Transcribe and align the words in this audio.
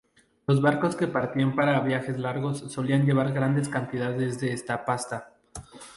Los 0.47 0.59
barcos 0.63 0.95
que 0.95 1.05
partían 1.05 1.53
para 1.53 1.79
viajes 1.81 2.17
largos 2.17 2.61
solían 2.73 3.05
llevar 3.05 3.33
grandes 3.33 3.69
cantidades 3.69 4.39
de 4.39 4.51
esta 4.51 4.83
pasta. 4.83 5.35